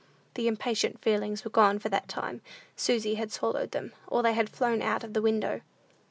[0.33, 2.41] The impatient feelings were gone for that time;
[2.75, 5.61] Susy had swallowed them, or they had flown out of the window.